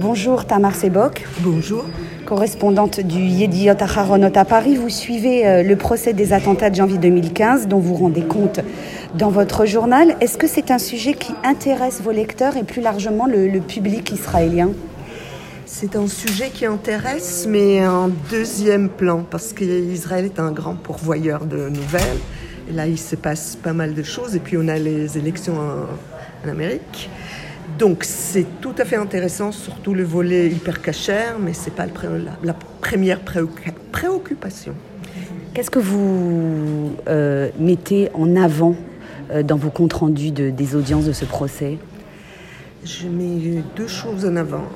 Bonjour 0.00 0.44
Tamar 0.44 0.74
Sebok. 0.74 1.24
Bonjour. 1.38 1.84
Correspondante 2.26 2.98
du 2.98 3.20
Yediot 3.20 3.76
Aharonot 3.78 4.32
à 4.34 4.44
Paris, 4.44 4.74
vous 4.74 4.88
suivez 4.88 5.46
euh, 5.46 5.62
le 5.62 5.76
procès 5.76 6.12
des 6.12 6.32
attentats 6.32 6.68
de 6.68 6.74
janvier 6.74 6.98
2015 6.98 7.68
dont 7.68 7.78
vous 7.78 7.94
rendez 7.94 8.24
compte 8.24 8.58
dans 9.14 9.28
votre 9.28 9.66
journal. 9.66 10.16
Est-ce 10.20 10.36
que 10.36 10.48
c'est 10.48 10.72
un 10.72 10.80
sujet 10.80 11.14
qui 11.14 11.32
intéresse 11.44 12.00
vos 12.02 12.10
lecteurs 12.10 12.56
et 12.56 12.64
plus 12.64 12.82
largement 12.82 13.26
le, 13.26 13.46
le 13.46 13.60
public 13.60 14.10
israélien? 14.10 14.72
C'est 15.64 15.94
un 15.94 16.08
sujet 16.08 16.50
qui 16.50 16.66
intéresse, 16.66 17.46
mais 17.48 17.86
en 17.86 18.08
deuxième 18.32 18.88
plan, 18.88 19.22
parce 19.22 19.52
qu'Israël 19.52 20.24
est 20.24 20.40
un 20.40 20.50
grand 20.50 20.74
pourvoyeur 20.74 21.44
de 21.44 21.68
nouvelles. 21.68 22.18
Et 22.68 22.72
là, 22.72 22.88
il 22.88 22.98
se 22.98 23.14
passe 23.14 23.54
pas 23.54 23.72
mal 23.72 23.94
de 23.94 24.02
choses. 24.02 24.34
Et 24.34 24.40
puis, 24.40 24.56
on 24.56 24.66
a 24.66 24.76
les 24.76 25.18
élections 25.18 25.54
en, 25.54 26.46
en 26.48 26.50
Amérique. 26.50 27.08
Donc 27.78 28.04
c'est 28.04 28.46
tout 28.60 28.74
à 28.78 28.84
fait 28.84 28.96
intéressant, 28.96 29.50
surtout 29.50 29.94
le 29.94 30.04
volet 30.04 30.48
hyper 30.48 30.80
cachère, 30.80 31.38
mais 31.40 31.52
ce 31.52 31.66
n'est 31.66 31.76
pas 31.76 31.86
pré 31.86 32.06
la, 32.08 32.32
la, 32.42 32.54
première 32.80 33.20
préoccupation. 33.20 34.74
Qu'est-ce 35.54 35.70
que 35.70 35.78
vous 35.78 36.96
euh, 37.08 37.48
mettez 37.58 38.10
en 38.14 38.36
avant 38.36 38.76
euh, 39.30 39.42
dans 39.42 39.56
vos 39.56 39.70
comptes 39.70 39.94
rendus 39.94 40.30
de, 40.30 40.50
des 40.50 40.76
audiences 40.76 41.06
de 41.06 41.12
ce 41.12 41.24
procès? 41.24 41.78
Je 42.84 43.08
mets 43.08 43.62
deux 43.74 43.88
choses 43.88 44.26
en 44.26 44.36
avant. 44.36 44.66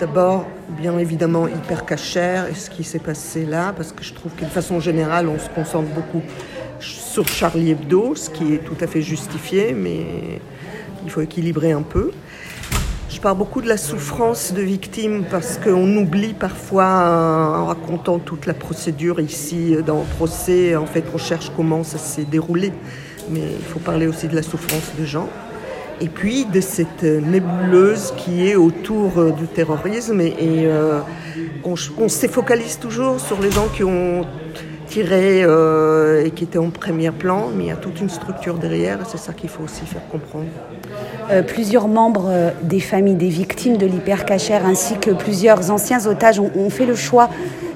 D'abord, 0.00 0.46
bien 0.80 0.98
évidemment, 0.98 1.46
hyper 1.46 1.84
cachère 1.84 2.48
et 2.48 2.54
ce 2.54 2.70
qui 2.70 2.82
s'est 2.82 2.98
passé 2.98 3.44
là, 3.44 3.72
parce 3.76 3.92
que 3.92 4.02
je 4.02 4.14
trouve 4.14 4.32
qu'une 4.32 4.48
façon 4.48 4.80
générale, 4.80 5.28
on 5.28 5.38
se 5.38 5.50
concentre 5.50 5.88
beaucoup 5.90 6.22
sur 6.80 7.28
Charlie 7.28 7.70
Hebdo, 7.70 8.14
ce 8.16 8.30
qui 8.30 8.54
est 8.54 8.64
tout 8.64 8.76
à 8.80 8.86
fait 8.86 9.02
justifié, 9.02 9.74
mais 9.74 10.40
il 11.04 11.10
faut 11.10 11.20
équilibrer 11.20 11.72
un 11.72 11.82
peu. 11.82 12.10
Parle 13.22 13.38
beaucoup 13.38 13.62
de 13.62 13.68
la 13.68 13.76
souffrance 13.76 14.52
de 14.52 14.62
victimes 14.62 15.22
parce 15.30 15.56
qu'on 15.56 15.96
oublie 15.96 16.34
parfois, 16.34 17.56
en 17.56 17.66
racontant 17.66 18.18
toute 18.18 18.46
la 18.46 18.52
procédure 18.52 19.20
ici 19.20 19.76
dans 19.86 20.00
le 20.00 20.16
procès, 20.16 20.74
en 20.74 20.86
fait 20.86 21.04
on 21.14 21.18
cherche 21.18 21.52
comment 21.54 21.84
ça 21.84 21.98
s'est 21.98 22.24
déroulé, 22.24 22.72
mais 23.30 23.42
il 23.56 23.64
faut 23.64 23.78
parler 23.78 24.08
aussi 24.08 24.26
de 24.26 24.34
la 24.34 24.42
souffrance 24.42 24.90
de 24.98 25.04
gens. 25.04 25.28
Et 26.00 26.08
puis 26.08 26.46
de 26.46 26.60
cette 26.60 27.04
nébuleuse 27.04 28.12
qui 28.16 28.48
est 28.48 28.56
autour 28.56 29.32
du 29.32 29.46
terrorisme 29.46 30.20
et, 30.20 30.34
euh, 30.66 30.98
on, 31.62 31.74
on 31.98 32.08
se 32.08 32.26
focalise 32.26 32.80
toujours 32.80 33.20
sur 33.20 33.40
les 33.40 33.52
gens 33.52 33.68
qui 33.68 33.84
ont 33.84 34.26
euh, 34.98 36.24
et 36.24 36.30
qui 36.30 36.44
étaient 36.44 36.58
en 36.58 36.70
premier 36.70 37.10
plan, 37.10 37.48
mais 37.54 37.64
il 37.64 37.68
y 37.68 37.72
a 37.72 37.76
toute 37.76 38.00
une 38.00 38.10
structure 38.10 38.54
derrière 38.54 38.98
c'est 39.08 39.18
ça 39.18 39.32
qu'il 39.32 39.48
faut 39.48 39.64
aussi 39.64 39.84
faire 39.86 40.06
comprendre. 40.08 40.46
Euh, 41.30 41.42
plusieurs 41.42 41.88
membres 41.88 42.26
euh, 42.28 42.50
des 42.62 42.80
familles 42.80 43.14
des 43.14 43.28
victimes 43.28 43.76
de 43.76 43.86
l'hypercachère 43.86 44.66
ainsi 44.66 44.98
que 44.98 45.10
plusieurs 45.10 45.70
anciens 45.70 46.06
otages 46.06 46.38
ont, 46.40 46.50
ont 46.56 46.70
fait 46.70 46.86
le 46.86 46.94
choix 46.94 47.30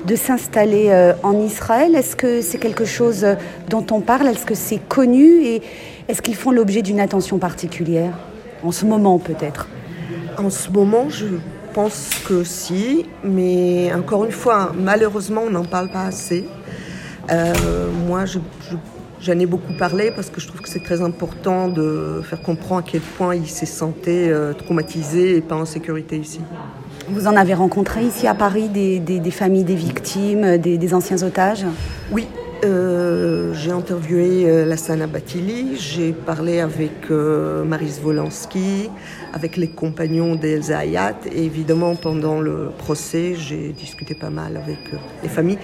de 0.05 0.15
s'installer 0.17 0.87
euh, 0.89 1.13
en 1.23 1.41
Israël. 1.41 1.95
Est-ce 1.95 2.17
que 2.17 2.41
c'est 2.41 2.59
quelque 2.59 2.85
chose 2.85 3.27
dont 3.69 3.87
on 3.91 4.01
parle? 4.01 4.29
Est-ce 4.29 4.47
que 4.47 4.55
c'est 4.55 4.81
connu? 4.89 5.43
Et 5.45 5.63
est-ce 6.09 6.23
qu'ils 6.23 6.37
font 6.37 6.51
l'objet 6.51 6.83
d'une 6.83 7.01
attention 7.01 7.39
particulière? 7.39 8.13
En 8.63 8.73
ce 8.73 8.85
moment 8.85 9.19
peut-être 9.19 9.69
En 10.39 10.51
ce 10.51 10.71
moment, 10.71 11.09
je 11.09 11.27
pense 11.73 12.11
que 12.27 12.43
si, 12.43 13.07
mais 13.23 13.93
encore 13.93 14.25
une 14.25 14.33
fois, 14.33 14.73
malheureusement, 14.79 15.43
on 15.47 15.51
n'en 15.51 15.65
parle 15.65 15.91
pas 15.91 16.05
assez. 16.05 16.47
Euh, 17.31 17.55
moi, 18.07 18.25
je, 18.25 18.39
je 18.71 18.77
J'en 19.19 19.39
ai 19.39 19.47
beaucoup 19.47 19.73
parlé 19.73 20.13
parce 20.15 20.29
que 20.29 20.43
je 20.43 20.47
trouve 20.47 20.61
que 20.61 20.69
c'est 20.69 20.83
très 20.85 21.01
important 21.01 21.69
de 21.69 22.21
faire 22.23 22.43
comprendre 22.43 22.85
à 22.87 22.91
quel 22.91 23.01
point 23.01 23.35
il 23.35 23.49
s'est 23.49 23.65
senti 23.65 24.11
euh, 24.11 24.53
traumatisé 24.53 25.39
et 25.39 25.41
pas 25.41 25.57
en 25.57 25.65
sécurité 25.65 26.19
ici. 26.19 26.41
Vous 27.09 27.27
en 27.27 27.35
avez 27.35 27.55
rencontré 27.55 28.05
ici 28.05 28.27
à 28.27 28.35
Paris 28.35 28.69
des, 28.69 28.99
des, 28.99 29.19
des 29.19 29.31
familles 29.31 29.65
des 29.65 29.75
victimes, 29.75 30.59
des, 30.59 30.77
des 30.77 30.95
anciens 30.95 31.23
otages? 31.23 31.65
Oui, 32.13 32.29
euh, 32.67 33.55
j'ai 33.55 33.71
interviewé 33.71 34.51
euh, 34.51 34.67
Lassana 34.67 35.07
Batili, 35.07 35.77
j'ai 35.77 36.13
parlé 36.13 36.61
avec 36.61 37.11
euh, 37.11 37.65
Maris 37.65 37.99
Volansky, 38.03 38.91
avec 39.33 39.57
les 39.57 39.69
compagnons 39.69 40.35
d'Elsa 40.35 40.81
Hayat. 40.81 41.17
Et 41.33 41.47
évidemment 41.47 41.95
pendant 41.95 42.39
le 42.43 42.69
procès 42.77 43.35
j'ai 43.35 43.73
discuté 43.73 44.15
pas 44.15 44.31
mal 44.31 44.59
avec 44.59 44.93
euh, 44.93 44.99
les 45.23 45.31
familles 45.31 45.59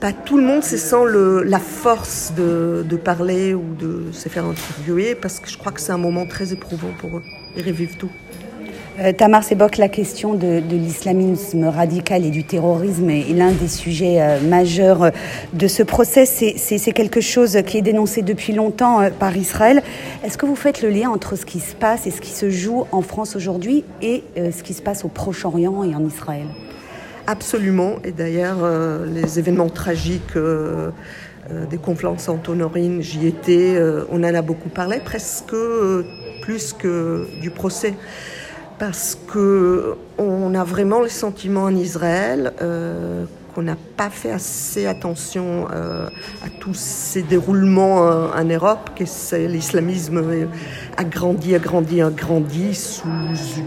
pas 0.00 0.12
tout 0.12 0.38
le 0.38 0.44
monde 0.44 0.64
se 0.64 0.78
sent 0.78 1.04
le, 1.06 1.42
la 1.42 1.58
force 1.58 2.32
de, 2.36 2.84
de, 2.88 2.96
parler 2.96 3.54
ou 3.54 3.74
de 3.78 4.10
se 4.12 4.28
faire 4.28 4.46
interviewer 4.46 5.14
parce 5.14 5.38
que 5.40 5.48
je 5.50 5.58
crois 5.58 5.72
que 5.72 5.80
c'est 5.80 5.92
un 5.92 5.98
moment 5.98 6.26
très 6.26 6.52
éprouvant 6.52 6.90
pour 6.98 7.18
eux. 7.18 7.22
Ils 7.56 7.62
revivent 7.62 7.96
tout. 7.98 8.10
Euh, 8.98 9.12
Tamar 9.12 9.44
Sebok, 9.44 9.76
la 9.76 9.88
question 9.88 10.34
de, 10.34 10.60
de 10.60 10.76
l'islamisme 10.76 11.64
radical 11.64 12.24
et 12.24 12.30
du 12.30 12.44
terrorisme 12.44 13.08
est, 13.10 13.32
l'un 13.32 13.52
des 13.52 13.68
sujets 13.68 14.20
euh, 14.20 14.40
majeurs 14.40 15.10
de 15.52 15.68
ce 15.68 15.82
procès. 15.82 16.26
C'est 16.26 16.92
quelque 16.92 17.20
chose 17.20 17.58
qui 17.66 17.78
est 17.78 17.82
dénoncé 17.82 18.22
depuis 18.22 18.52
longtemps 18.52 19.00
euh, 19.00 19.10
par 19.10 19.36
Israël. 19.36 19.82
Est-ce 20.24 20.38
que 20.38 20.46
vous 20.46 20.56
faites 20.56 20.82
le 20.82 20.90
lien 20.90 21.10
entre 21.10 21.36
ce 21.36 21.46
qui 21.46 21.60
se 21.60 21.74
passe 21.74 22.06
et 22.06 22.10
ce 22.10 22.20
qui 22.20 22.30
se 22.30 22.50
joue 22.50 22.84
en 22.90 23.02
France 23.02 23.36
aujourd'hui 23.36 23.84
et 24.02 24.24
euh, 24.36 24.50
ce 24.50 24.62
qui 24.62 24.74
se 24.74 24.82
passe 24.82 25.04
au 25.04 25.08
Proche-Orient 25.08 25.84
et 25.84 25.94
en 25.94 26.04
Israël? 26.04 26.46
Absolument. 27.30 28.00
Et 28.02 28.10
d'ailleurs, 28.10 28.64
euh, 28.64 29.06
les 29.06 29.38
événements 29.38 29.68
tragiques 29.68 30.34
euh, 30.34 30.90
euh, 31.52 31.64
des 31.66 31.78
conflits 31.78 32.08
Sainte-Honorine, 32.16 33.02
j'y 33.02 33.24
étais, 33.28 33.76
euh, 33.76 34.02
on 34.10 34.24
en 34.24 34.34
a 34.34 34.42
beaucoup 34.42 34.68
parlé, 34.68 34.98
presque 34.98 35.54
plus 36.42 36.72
que 36.72 37.28
du 37.40 37.52
procès. 37.52 37.94
Parce 38.80 39.16
qu'on 39.32 40.54
a 40.56 40.64
vraiment 40.64 41.00
le 41.00 41.08
sentiment 41.08 41.62
en 41.62 41.76
Israël 41.76 42.52
qu'on 43.52 43.62
n'a 43.62 43.76
pas 43.96 44.10
fait 44.10 44.30
assez 44.30 44.86
attention 44.86 45.68
euh, 45.72 46.08
à 46.44 46.48
tous 46.60 46.74
ces 46.74 47.22
déroulements 47.22 48.06
euh, 48.06 48.28
en 48.34 48.44
Europe, 48.44 48.90
que 48.96 49.04
l'islamisme 49.46 50.48
a 50.96 51.04
grandi, 51.04 51.54
a 51.54 51.58
grandi, 51.58 52.00
a 52.02 52.10
grandi 52.10 52.74
sous 52.74 53.08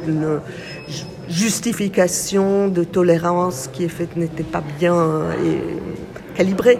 une 0.07 0.39
justification 1.29 2.67
de 2.67 2.83
tolérance 2.83 3.69
qui 3.71 3.85
est 3.85 3.89
faite 3.89 4.16
n'était 4.17 4.44
pas 4.44 4.63
bien 4.79 5.23
calibrée. 6.35 6.79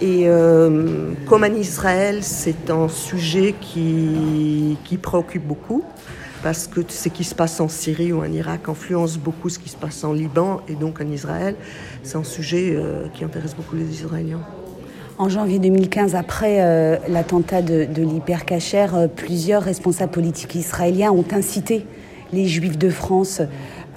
Et 0.00 0.24
euh, 0.26 1.12
comme 1.26 1.42
en 1.42 1.54
Israël, 1.54 2.18
c'est 2.22 2.70
un 2.70 2.88
sujet 2.88 3.54
qui, 3.60 4.76
qui 4.84 4.98
préoccupe 4.98 5.46
beaucoup 5.46 5.82
parce 6.42 6.66
que 6.66 6.80
ce 6.88 7.08
qui 7.08 7.24
se 7.24 7.34
passe 7.34 7.60
en 7.60 7.68
Syrie 7.68 8.12
ou 8.12 8.20
en 8.20 8.30
Irak 8.30 8.68
influence 8.68 9.16
beaucoup 9.16 9.48
ce 9.48 9.58
qui 9.58 9.68
se 9.68 9.76
passe 9.76 10.04
en 10.04 10.12
Liban 10.12 10.60
et 10.68 10.74
donc 10.74 11.00
en 11.00 11.10
Israël. 11.10 11.56
C'est 12.02 12.16
un 12.16 12.24
sujet 12.24 12.74
euh, 12.74 13.06
qui 13.14 13.24
intéresse 13.24 13.54
beaucoup 13.54 13.74
les 13.74 13.90
Israéliens. 13.90 14.40
En 15.18 15.30
janvier 15.30 15.58
2015, 15.58 16.14
après 16.14 16.58
euh, 16.60 16.98
l'attentat 17.08 17.62
de, 17.62 17.86
de 17.86 18.02
l'hypercachère, 18.02 18.94
euh, 18.94 19.06
plusieurs 19.08 19.62
responsables 19.62 20.12
politiques 20.12 20.54
israéliens 20.54 21.10
ont 21.10 21.24
incité 21.32 21.86
les 22.32 22.46
Juifs 22.46 22.76
de 22.76 22.90
France 22.90 23.40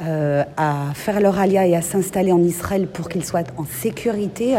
euh, 0.01 0.43
à 0.57 0.93
faire 0.93 1.19
leur 1.19 1.39
alia 1.39 1.67
et 1.67 1.75
à 1.75 1.81
s'installer 1.81 2.31
en 2.31 2.43
Israël 2.43 2.87
pour 2.87 3.09
qu'ils 3.09 3.25
soient 3.25 3.43
en 3.57 3.65
sécurité. 3.65 4.57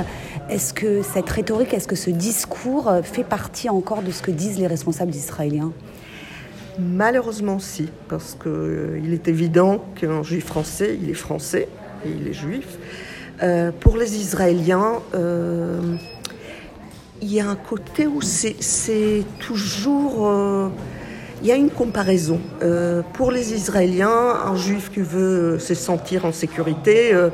Est-ce 0.48 0.74
que 0.74 1.02
cette 1.02 1.28
rhétorique, 1.28 1.74
est-ce 1.74 1.88
que 1.88 1.96
ce 1.96 2.10
discours 2.10 2.92
fait 3.02 3.24
partie 3.24 3.68
encore 3.68 4.02
de 4.02 4.10
ce 4.10 4.22
que 4.22 4.30
disent 4.30 4.58
les 4.58 4.66
responsables 4.66 5.14
israéliens? 5.14 5.72
Malheureusement, 6.80 7.58
si, 7.58 7.88
parce 8.08 8.36
qu'il 8.40 8.50
euh, 8.50 9.12
est 9.12 9.28
évident 9.28 9.84
qu'un 9.96 10.22
juif 10.22 10.46
français, 10.46 10.98
il 11.00 11.10
est 11.10 11.14
français 11.14 11.68
et 12.06 12.08
il 12.08 12.26
est 12.26 12.32
juif. 12.32 12.78
Euh, 13.42 13.70
pour 13.78 13.96
les 13.98 14.16
Israéliens, 14.16 15.00
euh, 15.14 15.96
il 17.20 17.32
y 17.32 17.40
a 17.40 17.48
un 17.48 17.56
côté 17.56 18.06
où 18.06 18.22
c'est 18.22 19.24
toujours. 19.40 20.70
Il 21.42 21.48
y 21.48 21.52
a 21.52 21.56
une 21.56 21.70
comparaison. 21.70 22.38
Euh, 22.62 23.02
pour 23.14 23.30
les 23.30 23.54
Israéliens, 23.54 24.36
un 24.44 24.56
juif 24.56 24.90
qui 24.92 25.00
veut 25.00 25.58
se 25.58 25.74
sentir 25.74 26.26
en 26.26 26.32
sécurité, 26.32 27.14
euh, 27.14 27.30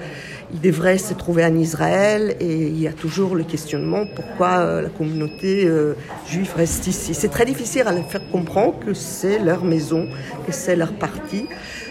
il 0.53 0.61
devrait 0.61 0.99
se 0.99 1.13
trouver 1.13 1.45
en 1.45 1.57
Israël 1.57 2.37
et 2.39 2.67
il 2.67 2.81
y 2.81 2.87
a 2.87 2.93
toujours 2.93 3.35
le 3.35 3.43
questionnement 3.43 4.05
pourquoi 4.15 4.59
euh, 4.59 4.83
la 4.83 4.89
communauté 4.89 5.67
euh, 5.67 5.95
juive 6.29 6.53
reste 6.57 6.87
ici. 6.87 7.15
C'est 7.15 7.31
très 7.31 7.45
difficile 7.45 7.83
à 7.87 7.93
leur 7.93 8.09
faire 8.09 8.29
comprendre 8.31 8.79
que 8.79 8.95
c'est 8.95 9.39
leur 9.39 9.65
maison, 9.65 10.07
que 10.47 10.53
c'est 10.53 10.77
leur 10.77 10.93
parti, 10.93 11.47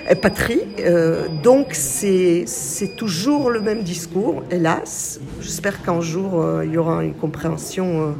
euh, 0.10 0.16
patrie. 0.16 0.62
Euh, 0.80 1.28
donc 1.44 1.74
c'est 1.74 2.46
toujours 2.96 3.50
le 3.50 3.60
même 3.60 3.84
discours, 3.84 4.44
hélas. 4.50 5.20
J'espère 5.42 5.82
qu'un 5.84 6.00
jour 6.00 6.44
il 6.64 6.72
y 6.72 6.78
aura 6.78 7.04
une 7.04 7.14
compréhension 7.14 8.16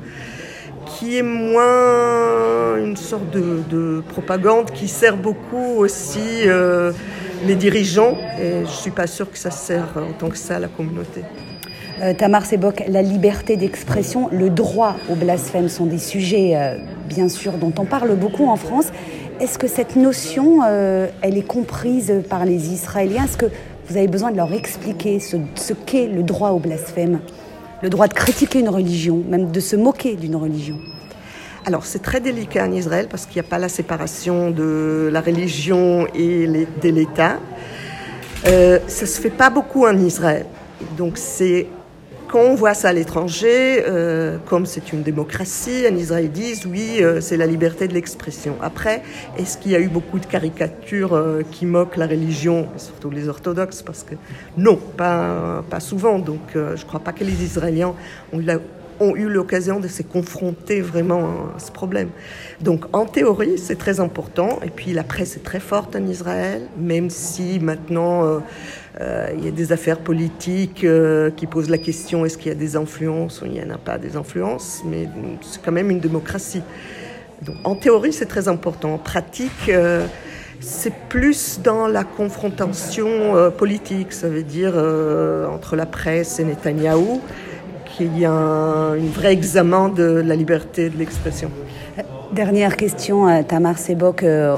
qui 0.86 1.18
est 1.18 1.24
moins 1.24 2.78
une 2.78 2.96
sorte 2.96 3.30
de, 3.32 3.62
de, 3.70 4.04
propagande 4.10 4.72
qui 4.72 4.88
sert 4.88 5.18
beaucoup 5.18 5.78
aussi 5.78 6.44
euh, 6.46 6.92
les 7.46 7.56
dirigeants 7.56 8.18
et 8.40 8.52
je 8.52 8.60
ne 8.60 8.66
suis 8.66 8.92
pas 8.92 9.08
sûre 9.08 9.30
que 9.32 9.38
ça 9.38 9.52
sert 9.52 9.88
autant 9.98 10.30
que 10.30 10.38
ça 10.38 10.58
à 10.58 10.60
la 10.60 10.68
communauté. 10.68 11.22
Euh, 12.02 12.14
Tamar 12.14 12.46
Sebok, 12.46 12.84
la 12.88 13.02
liberté 13.02 13.56
d'expression, 13.58 14.30
le 14.32 14.50
droit 14.50 14.96
au 15.10 15.16
blasphème 15.16 15.70
sont 15.70 15.86
des 15.86 15.98
sujets, 15.98 16.56
euh, 16.56 16.78
bien 17.08 17.30
sûr, 17.30 17.54
dont 17.54 17.74
on 17.78 17.86
parle 17.86 18.16
beaucoup 18.16 18.48
en 18.48 18.58
France. 18.58 18.88
Est-ce 19.40 19.58
que 19.58 19.68
cette 19.68 19.98
notion, 19.98 20.64
elle 20.64 21.38
est 21.38 21.46
comprise 21.46 22.24
par 22.30 22.46
les 22.46 22.72
Israéliens? 22.72 23.26
Est-ce 23.26 23.36
que 23.36 23.48
vous 23.90 23.98
avez 23.98 24.08
besoin 24.08 24.32
de 24.32 24.38
leur 24.38 24.54
expliquer 24.54 25.20
ce 25.20 25.74
qu'est 25.74 26.08
le 26.08 26.24
droit 26.24 26.52
au 26.52 26.60
blasphème? 26.60 27.20
Le 27.82 27.90
droit 27.90 28.08
de 28.08 28.14
critiquer 28.14 28.60
une 28.60 28.70
religion, 28.70 29.24
même 29.28 29.52
de 29.52 29.60
se 29.60 29.76
moquer 29.76 30.16
d'une 30.16 30.36
religion 30.36 30.80
alors 31.68 31.84
c'est 31.84 32.02
très 32.02 32.20
délicat 32.20 32.66
en 32.66 32.72
Israël 32.72 33.08
parce 33.10 33.26
qu'il 33.26 33.42
n'y 33.42 33.48
a 33.48 33.50
pas 33.50 33.58
la 33.58 33.70
séparation 33.70 34.52
de 34.52 35.10
la 35.12 35.20
religion 35.20 36.06
et 36.14 36.46
de 36.48 36.90
l'État. 36.90 37.40
Euh, 38.46 38.78
ça 38.88 39.08
se 39.08 39.20
fait 39.20 39.32
pas 39.32 39.50
beaucoup 39.50 39.88
en 39.88 39.98
Israël. 39.98 40.46
Donc 40.96 41.18
c'est 41.18 41.66
quand 42.28 42.40
on 42.40 42.56
voit 42.56 42.74
ça 42.74 42.90
à 42.90 42.94
l'étranger, 42.94 43.84
euh, 43.88 44.38
comme 44.46 44.66
c'est 44.66 44.92
une 44.94 45.04
démocratie, 45.04 45.86
en 45.90 45.96
Israël 45.96 46.26
ils 46.26 46.32
disent 46.32 46.66
oui, 46.66 46.98
euh, 47.02 47.22
c'est 47.22 47.38
la 47.38 47.46
liberté 47.46 47.88
de 47.88 47.94
l'expression. 47.94 48.56
Après, 48.62 49.04
est-ce 49.38 49.58
qu'il 49.58 49.72
y 49.72 49.76
a 49.76 49.80
eu 49.80 49.88
beaucoup 49.88 50.20
de 50.20 50.26
caricatures 50.26 51.14
euh, 51.14 51.42
qui 51.52 51.66
moquent 51.66 51.98
la 51.98 52.08
religion, 52.08 52.68
surtout 52.78 53.10
les 53.10 53.30
orthodoxes 53.30 53.82
Parce 53.82 54.04
que 54.04 54.16
non, 54.58 54.76
pas, 54.76 55.64
pas 55.70 55.80
souvent. 55.80 56.20
Donc 56.20 56.40
je 56.54 56.60
ne 56.60 56.88
crois 56.88 57.00
pas 57.00 57.14
que 57.14 57.24
les 57.24 57.44
Israéliens 57.44 57.94
ont 58.34 58.40
eu 58.40 58.44
la, 58.44 58.60
ont 59.00 59.16
eu 59.16 59.30
l'occasion 59.30 59.80
de 59.80 59.88
se 59.88 60.02
confronter 60.04 60.82
vraiment 60.82 61.52
à 61.56 61.60
ce 61.60 61.72
problème. 61.72 62.10
Donc 62.62 62.86
en 62.94 63.06
théorie, 63.06 63.58
c'est 63.58 63.78
très 63.78 64.00
important. 64.00 64.60
Et 64.64 64.70
puis 64.70 64.94
la 64.94 65.04
presse 65.04 65.36
est 65.36 65.44
très 65.44 65.60
forte 65.60 65.96
en 65.96 66.06
Israël, 66.08 66.62
même 66.78 67.10
si 67.10 67.60
maintenant 67.60 68.26
euh, 68.26 68.40
euh, 69.02 69.30
il 69.38 69.46
y 69.46 69.48
a 69.48 69.52
des 69.52 69.72
affaires 69.72 70.00
politiques 70.00 70.84
euh, 70.84 71.30
qui 71.32 71.48
posent 71.48 71.70
la 71.70 71.78
question 71.78 72.26
est-ce 72.26 72.38
qu'il 72.38 72.48
y 72.48 72.56
a 72.56 72.58
des 72.58 72.76
influences 72.76 73.42
ou 73.42 73.46
il 73.46 73.54
n'y 73.54 73.64
en 73.64 73.70
a 73.70 73.78
pas 73.78 73.98
des 73.98 74.16
influences, 74.16 74.82
mais 74.86 75.08
c'est 75.42 75.62
quand 75.62 75.72
même 75.72 75.92
une 75.92 76.00
démocratie. 76.00 76.64
Donc 77.42 77.56
en 77.64 77.76
théorie, 77.76 78.14
c'est 78.14 78.28
très 78.28 78.48
important. 78.48 78.94
En 78.94 78.98
pratique, 78.98 79.70
c'est 80.62 80.94
plus 81.10 81.60
dans 81.62 81.88
la 81.88 82.06
confrontation 82.06 83.52
politique, 83.58 84.14
ça 84.14 84.30
veut 84.30 84.44
dire 84.44 84.74
entre 85.52 85.76
la 85.76 85.86
presse 85.86 86.40
et 86.40 86.46
Netanyahou 86.46 87.22
qu'il 87.96 88.18
y 88.18 88.26
a 88.26 88.32
un, 88.32 88.96
vrai 88.98 89.32
examen 89.32 89.90
de 89.90 90.04
la 90.04 90.36
liberté 90.36 90.90
de 90.90 90.98
l'expression. 90.98 91.50
Dernière 92.34 92.76
question, 92.76 93.30
euh, 93.30 93.44
Tamar 93.44 93.78
Sebok. 93.78 94.24
Euh, 94.24 94.58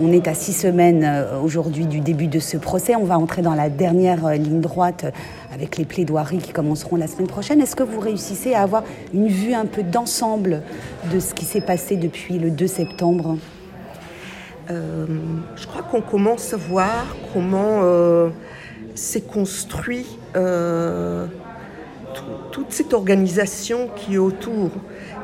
on, 0.00 0.10
est 0.10 0.26
à 0.26 0.34
six 0.34 0.52
semaines 0.52 1.04
euh, 1.04 1.40
aujourd'hui 1.40 1.86
du 1.86 2.00
début 2.00 2.26
de 2.26 2.40
ce 2.40 2.56
procès. 2.56 2.96
On 2.96 3.04
va 3.04 3.18
entrer 3.18 3.42
dans 3.42 3.54
la 3.54 3.68
dernière 3.68 4.28
ligne 4.32 4.60
droite 4.60 5.04
avec 5.52 5.76
les 5.76 5.84
plaidoiries 5.84 6.38
qui 6.38 6.52
commenceront 6.52 6.96
la 6.96 7.06
semaine 7.06 7.28
prochaine. 7.28 7.60
Est-ce 7.60 7.76
que 7.76 7.84
vous 7.84 8.00
réussissez 8.00 8.54
à 8.54 8.62
avoir 8.62 8.82
une 9.12 9.28
vue 9.28 9.54
un 9.54 9.66
peu 9.66 9.84
d'ensemble 9.84 10.62
de 11.12 11.20
ce 11.20 11.34
qui 11.34 11.44
s'est 11.44 11.60
passé 11.60 11.96
depuis 11.96 12.38
le 12.38 12.50
2 12.50 12.66
septembre? 12.66 13.36
Je 14.68 15.66
crois 15.66 15.82
qu'on 15.82 16.00
commence 16.00 16.54
à 16.54 16.56
voir 16.56 17.14
comment 17.34 17.82
s'est 18.94 19.20
construit 19.20 20.06
toute 22.50 22.72
cette 22.72 22.92
organisation 22.92 23.88
qui 23.96 24.14
est 24.14 24.18
autour. 24.18 24.70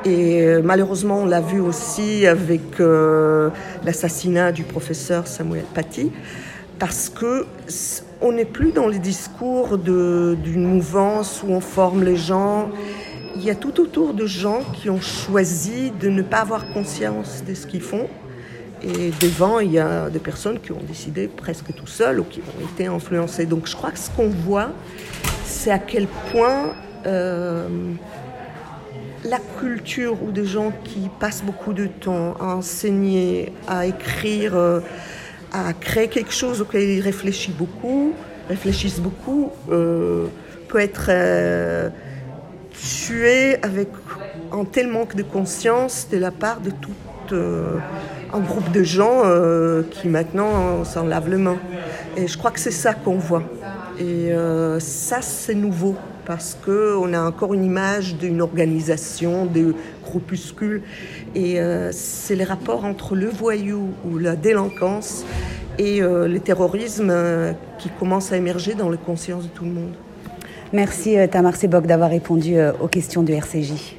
Et 0.04 0.42
euh, 0.42 0.62
malheureusement, 0.62 1.20
on 1.20 1.26
l'a 1.26 1.40
vu 1.40 1.60
aussi 1.60 2.26
avec 2.26 2.80
euh, 2.80 3.50
l'assassinat 3.84 4.52
du 4.52 4.62
professeur 4.62 5.26
Samuel 5.26 5.64
Paty, 5.74 6.10
parce 6.78 7.08
que 7.08 7.46
on 8.22 8.32
n'est 8.32 8.44
plus 8.44 8.72
dans 8.72 8.86
les 8.86 8.98
discours 8.98 9.78
d'une 9.78 10.66
mouvance 10.66 11.42
où 11.46 11.50
on 11.50 11.60
forme 11.60 12.02
les 12.02 12.16
gens. 12.16 12.70
Il 13.36 13.44
y 13.44 13.50
a 13.50 13.54
tout 13.54 13.80
autour 13.80 14.12
de 14.12 14.26
gens 14.26 14.60
qui 14.74 14.90
ont 14.90 15.00
choisi 15.00 15.90
de 15.98 16.08
ne 16.08 16.20
pas 16.20 16.38
avoir 16.38 16.72
conscience 16.72 17.42
de 17.46 17.54
ce 17.54 17.66
qu'ils 17.66 17.80
font. 17.80 18.08
Et 18.82 19.12
devant, 19.20 19.60
il 19.60 19.72
y 19.72 19.78
a 19.78 20.08
des 20.10 20.18
personnes 20.18 20.58
qui 20.58 20.72
ont 20.72 20.82
décidé 20.86 21.28
presque 21.28 21.74
tout 21.74 21.86
seuls 21.86 22.20
ou 22.20 22.24
qui 22.24 22.40
ont 22.40 22.64
été 22.64 22.86
influencées. 22.86 23.46
Donc 23.46 23.66
je 23.66 23.76
crois 23.76 23.90
que 23.90 23.98
ce 23.98 24.10
qu'on 24.10 24.28
voit, 24.28 24.70
c'est 25.44 25.70
à 25.70 25.78
quel 25.78 26.06
point 26.32 26.69
la 29.24 29.38
culture 29.58 30.22
ou 30.22 30.30
des 30.30 30.46
gens 30.46 30.72
qui 30.84 31.10
passent 31.20 31.42
beaucoup 31.42 31.72
de 31.72 31.86
temps 31.86 32.34
à 32.40 32.54
enseigner, 32.56 33.52
à 33.68 33.86
écrire, 33.86 34.56
euh, 34.56 34.80
à 35.52 35.72
créer 35.72 36.08
quelque 36.08 36.32
chose 36.32 36.60
auquel 36.60 36.82
ils 36.82 37.00
réfléchissent 37.00 37.54
beaucoup, 37.54 38.14
réfléchissent 38.48 39.00
beaucoup, 39.00 39.50
euh, 39.70 40.26
peut 40.68 40.78
être 40.78 41.10
tué 42.72 43.56
avec 43.62 43.88
un 44.52 44.64
tel 44.64 44.86
manque 44.86 45.16
de 45.16 45.22
conscience 45.22 46.08
de 46.10 46.16
la 46.16 46.30
part 46.30 46.60
de 46.60 46.70
tout 46.70 46.92
un 48.32 48.40
groupe 48.40 48.72
de 48.72 48.82
gens 48.82 49.22
qui 49.90 50.08
maintenant 50.08 50.84
s'en 50.84 51.04
lavent 51.04 51.28
les 51.28 51.36
mains. 51.36 51.58
Et 52.16 52.26
je 52.26 52.38
crois 52.38 52.50
que 52.50 52.58
c'est 52.60 52.70
ça 52.70 52.94
qu'on 52.94 53.18
voit. 53.18 53.42
Et 53.98 54.32
ça, 54.78 55.22
c'est 55.22 55.54
nouveau 55.54 55.96
parce 56.26 56.56
qu'on 56.64 57.12
a 57.12 57.20
encore 57.20 57.54
une 57.54 57.64
image 57.64 58.16
d'une 58.16 58.40
organisation, 58.40 59.46
de 59.46 59.74
groupuscules. 60.04 60.82
Et 61.34 61.60
euh, 61.60 61.90
c'est 61.92 62.34
les 62.34 62.44
rapports 62.44 62.84
entre 62.84 63.14
le 63.14 63.28
voyou 63.28 63.90
ou 64.04 64.18
la 64.18 64.36
délinquance 64.36 65.24
et 65.78 66.02
euh, 66.02 66.28
le 66.28 66.40
terrorisme 66.40 67.10
euh, 67.10 67.52
qui 67.78 67.88
commencent 67.98 68.32
à 68.32 68.36
émerger 68.36 68.74
dans 68.74 68.88
la 68.88 68.96
conscience 68.96 69.44
de 69.44 69.48
tout 69.48 69.64
le 69.64 69.70
monde. 69.70 69.94
Merci 70.72 71.16
Tamar 71.30 71.56
Sebok 71.56 71.86
d'avoir 71.86 72.10
répondu 72.10 72.56
aux 72.80 72.86
questions 72.86 73.24
du 73.24 73.32
RCJ. 73.32 73.96